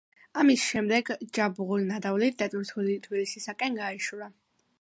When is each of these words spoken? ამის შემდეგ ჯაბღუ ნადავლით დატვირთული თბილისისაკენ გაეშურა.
ამის 0.43 0.61
შემდეგ 0.69 1.11
ჯაბღუ 1.39 1.77
ნადავლით 1.91 2.41
დატვირთული 2.41 2.99
თბილისისაკენ 3.07 3.81
გაეშურა. 3.83 4.33